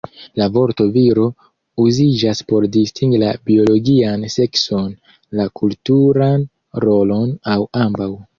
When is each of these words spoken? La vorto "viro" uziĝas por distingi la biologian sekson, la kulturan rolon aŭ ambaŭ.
La 0.41 0.45
vorto 0.53 0.85
"viro" 0.93 1.25
uziĝas 1.83 2.41
por 2.51 2.65
distingi 2.77 3.19
la 3.25 3.29
biologian 3.51 4.25
sekson, 4.37 4.89
la 5.41 5.47
kulturan 5.61 6.49
rolon 6.89 7.31
aŭ 7.55 7.61
ambaŭ. 7.85 8.11